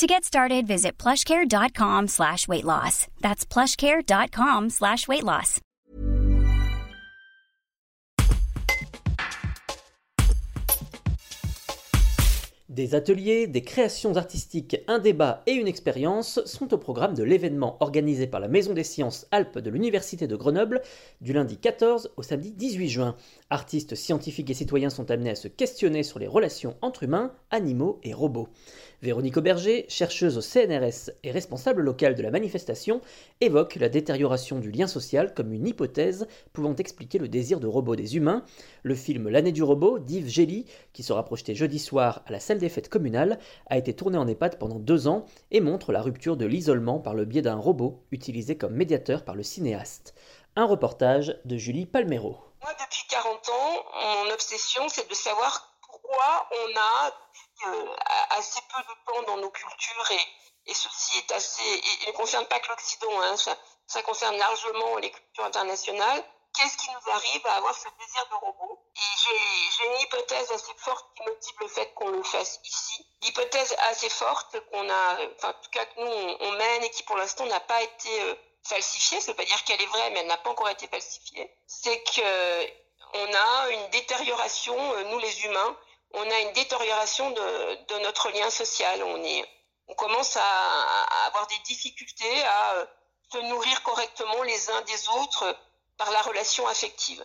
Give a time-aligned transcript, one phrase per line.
[0.00, 3.06] To get started, visit plushcare.com slash weight loss.
[3.20, 5.60] That's plushcare.com slash weight loss.
[12.70, 17.76] Des ateliers, des créations artistiques, un débat et une expérience sont au programme de l'événement
[17.80, 20.80] organisé par la Maison des Sciences Alpes de l'Université de Grenoble
[21.20, 23.16] du lundi 14 au samedi 18 juin.
[23.50, 27.98] Artistes, scientifiques et citoyens sont amenés à se questionner sur les relations entre humains, animaux
[28.04, 28.48] et robots.
[29.02, 33.00] Véronique Auberger, chercheuse au CNRS et responsable locale de la manifestation,
[33.40, 37.96] évoque la détérioration du lien social comme une hypothèse pouvant expliquer le désir de robot
[37.96, 38.44] des humains.
[38.82, 42.58] Le film L'année du robot d'Yves Gély, qui sera projeté jeudi soir à la salle
[42.58, 43.38] des fêtes communales,
[43.70, 47.14] a été tourné en EHPAD pendant deux ans et montre la rupture de l'isolement par
[47.14, 50.14] le biais d'un robot utilisé comme médiateur par le cinéaste.
[50.56, 52.36] Un reportage de Julie Palmero.
[52.60, 57.29] Moi, depuis 40 ans, mon obsession, c'est de savoir pourquoi on a
[57.66, 57.96] euh,
[58.30, 62.46] assez peu de temps dans nos cultures et, et ceci est assez, et, ne concerne
[62.46, 66.24] pas que l'Occident, hein, ça, ça, concerne largement les cultures internationales.
[66.56, 68.78] Qu'est-ce qui nous arrive à avoir ce désir de robot?
[68.96, 69.30] Et
[69.76, 73.06] j'ai une hypothèse assez forte qui motive le fait qu'on le fasse ici.
[73.22, 77.04] L'hypothèse assez forte qu'on a, enfin, en tout cas que nous on, mène et qui
[77.04, 80.20] pour l'instant n'a pas été euh, falsifiée, ça veut pas dire qu'elle est vraie, mais
[80.20, 82.70] elle n'a pas encore été falsifiée, c'est que
[83.14, 85.76] on a une détérioration, euh, nous les humains,
[86.12, 89.02] on a une détérioration de, notre lien social.
[89.02, 89.44] On, est,
[89.88, 92.86] on commence à, avoir des difficultés à euh,
[93.32, 95.56] se nourrir correctement les uns des autres
[95.96, 97.24] par la relation affective.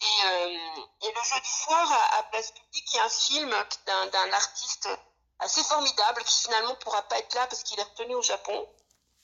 [0.00, 0.58] Et, euh,
[1.02, 4.88] le jeudi soir, à, Place Publique, il y a un film d'un artiste
[5.38, 8.68] assez formidable qui finalement ne pourra pas être là parce qu'il est retenu au Japon.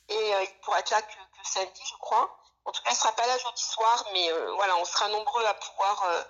[0.09, 2.39] Et euh, il pourra être là que, samedi, je crois.
[2.65, 5.45] En tout cas, il ne sera pas là jeudi soir, mais voilà, on sera nombreux
[5.45, 6.25] à pouvoir à,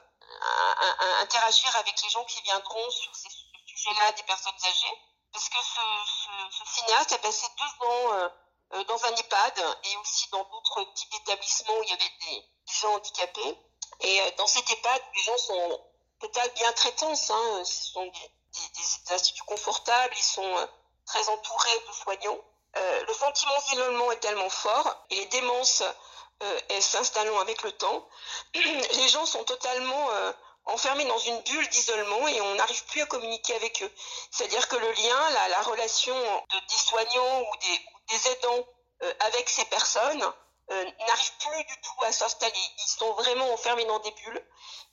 [1.21, 3.29] interagir avec les gens qui viendront sur ces
[3.67, 4.99] sujets-là des personnes âgées.
[5.35, 8.29] Parce que ce, cinéaste a passé deux ans euh,
[8.75, 12.45] euh, dans un EHPAD et aussi dans d'autres types d'établissements où il y avait des,
[12.81, 13.59] gens handicapés.
[14.01, 15.81] Et euh, dans cet EHPAD, les gens sont
[16.21, 17.12] total bien traitants.
[17.12, 20.69] Hein, ce sont des, instituts confortables, ils sont
[21.05, 22.39] très entourés de soignants.
[22.77, 25.83] Le sentiment d'isolement est tellement fort et les démences
[26.43, 28.09] euh, s'installant avec le temps,
[28.55, 30.33] les gens sont totalement euh,
[30.67, 33.93] enfermés dans une bulle d'isolement et on n'arrive plus à communiquer avec eux.
[34.31, 38.67] C'est-à-dire que le lien, la, la relation de, des soignants ou des, aidants
[39.03, 40.23] euh, avec ces personnes
[40.71, 42.71] euh, n'arrive plus du tout à s'installer.
[42.79, 44.47] Ils sont vraiment enfermés dans des bulles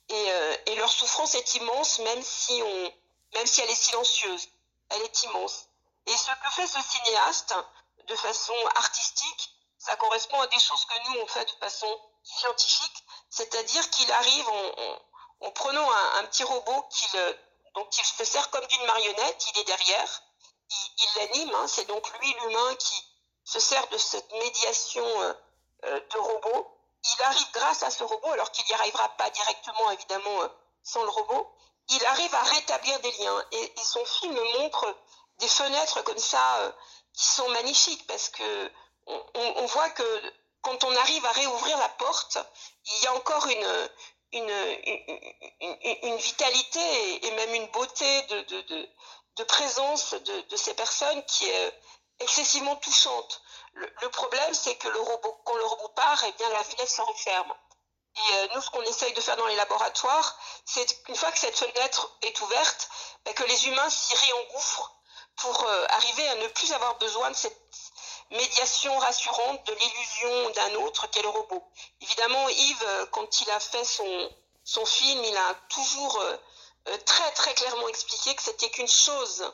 [0.08, 0.26] et,
[0.66, 2.92] et, leur souffrance est immense, même si on,
[3.34, 4.48] même si elle est silencieuse,
[4.90, 5.68] elle est immense.
[6.06, 7.54] Et ce que fait ce cinéaste
[8.06, 13.04] de façon artistique, ça correspond à des choses que nous on fait de façon scientifique,
[13.30, 14.48] c'est-à-dire qu'il arrive
[15.40, 17.36] en, prenant un, petit robot qu'il
[17.74, 20.22] donc il se sert comme d'une marionnette, il est derrière,
[20.70, 23.04] il l'anime, hein, c'est donc lui l'humain qui
[23.44, 25.32] se sert de cette médiation euh,
[25.84, 26.78] euh, de robot.
[27.16, 30.48] Il arrive grâce à ce robot, alors qu'il n'y arrivera pas directement évidemment euh,
[30.84, 31.50] sans le robot,
[31.88, 33.44] il arrive à rétablir des liens.
[33.52, 34.96] Et son film montre
[35.42, 36.74] des fenêtres comme ça
[37.12, 38.70] qui sont magnifiques parce que
[39.06, 40.32] on, voit que
[40.62, 42.38] quand on arrive à réouvrir la porte,
[42.84, 43.90] il y a encore une,
[44.32, 51.80] une, vitalité et, même une beauté de, présence de, ces personnes qui est
[52.20, 53.42] excessivement touchante.
[53.74, 57.02] Le, problème, c'est que le robot, quand le robot part, eh bien, la fenêtre se
[57.02, 57.52] referme.
[58.14, 61.38] Et euh, nous, ce qu'on essaye de faire dans les laboratoires, c'est qu'une fois que
[61.38, 62.90] cette fenêtre est ouverte,
[63.24, 64.92] ben, que les humains s'y réengouffrent
[65.42, 67.60] pour euh, arriver à ne plus avoir besoin de cette
[68.30, 71.62] médiation rassurante de l'illusion d'un autre qu'est le robot.
[72.00, 77.54] Évidemment, Yves, euh, quand il a fait son, film, il a toujours euh, très très
[77.54, 79.52] clairement expliqué que c'était qu'une chose,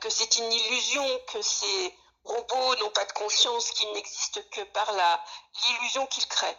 [0.00, 4.92] que c'est une illusion, que ces robots n'ont pas de conscience, qu'ils n'existent que par
[5.64, 6.58] l'illusion qu'ils créent.